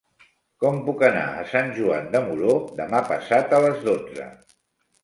Com 0.63 0.79
puc 0.87 1.03
anar 1.09 1.27
a 1.27 1.43
Sant 1.51 1.69
Joan 1.81 2.09
de 2.17 2.23
Moró 2.27 2.57
demà 2.81 3.05
passat 3.13 3.57
a 3.61 3.65
les 3.69 3.89
dotze? 3.93 4.33